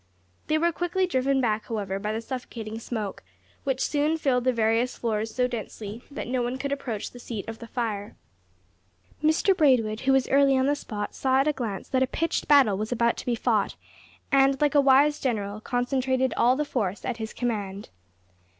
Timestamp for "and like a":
14.31-14.81